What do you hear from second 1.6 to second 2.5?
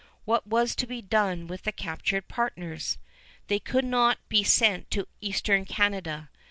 the captured